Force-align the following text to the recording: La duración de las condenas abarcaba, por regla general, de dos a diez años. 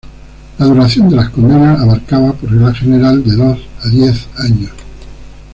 La 0.57 0.65
duración 0.65 1.09
de 1.09 1.15
las 1.15 1.29
condenas 1.29 1.79
abarcaba, 1.79 2.33
por 2.33 2.49
regla 2.49 2.73
general, 2.73 3.23
de 3.23 3.35
dos 3.35 3.59
a 3.85 3.87
diez 3.89 4.27
años. 4.35 4.71